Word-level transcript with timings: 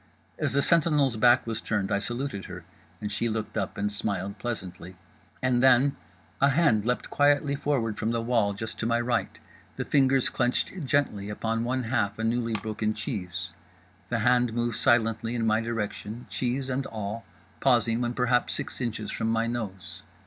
As 0.39 0.53
the 0.53 0.63
sentinel's 0.63 1.15
back 1.15 1.45
was 1.45 1.61
turned 1.61 1.91
I 1.91 1.99
saluted 1.99 2.45
her, 2.45 2.63
and 2.99 3.11
she 3.11 3.29
looked 3.29 3.55
up 3.55 3.77
and 3.77 3.91
smiled 3.91 4.39
pleasantly. 4.39 4.95
And 5.43 5.61
then—a 5.61 6.49
hand 6.49 6.87
leapt 6.87 7.11
quietly 7.11 7.53
forward 7.55 7.99
from 7.99 8.09
the 8.09 8.19
wall, 8.19 8.53
just 8.53 8.79
to 8.79 8.87
my 8.87 8.99
right; 8.99 9.37
the 9.75 9.85
fingers 9.85 10.29
clenched 10.29 10.85
gently 10.85 11.29
upon 11.29 11.63
one 11.63 11.83
half 11.83 12.17
a 12.17 12.23
newly 12.23 12.53
broken 12.53 12.95
cheese; 12.95 13.51
the 14.09 14.17
hand 14.25 14.53
moved 14.53 14.77
silently 14.79 15.35
in 15.35 15.45
my 15.45 15.61
direction, 15.61 16.25
cheese 16.31 16.67
and 16.67 16.87
all, 16.87 17.23
pausing 17.59 18.01
when 18.01 18.15
perhaps 18.15 18.55
six 18.55 18.81
inches 18.81 19.11
from 19.11 19.27
my 19.29 19.45
nose. 19.45 20.01